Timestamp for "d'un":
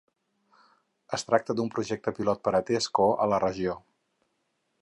1.59-1.69